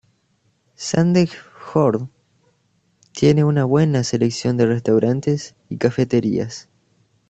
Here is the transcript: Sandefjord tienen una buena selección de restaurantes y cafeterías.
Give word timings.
Sandefjord 0.75 2.09
tienen 3.11 3.43
una 3.43 3.65
buena 3.65 4.03
selección 4.03 4.57
de 4.57 4.65
restaurantes 4.65 5.53
y 5.69 5.77
cafeterías. 5.77 6.69